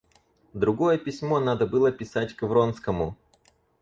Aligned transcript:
Другое 0.55 0.97
письмо 0.97 1.39
надо 1.39 1.67
было 1.67 1.91
писать 1.91 2.33
к 2.35 2.41
Вронскому. 2.41 3.15